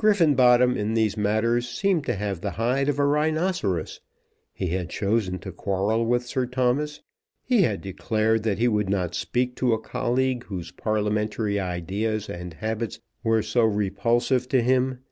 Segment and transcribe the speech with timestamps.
[0.00, 4.00] Griffenbottom in these matters seemed to have the hide of a rhinoceros.
[4.52, 7.02] He had chosen to quarrel with Sir Thomas.
[7.44, 12.54] He had declared that he would not speak to a colleague whose Parliamentary ideas and
[12.54, 15.04] habits were so repulsive to him.